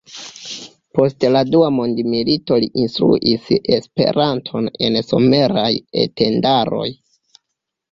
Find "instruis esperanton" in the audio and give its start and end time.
2.85-4.73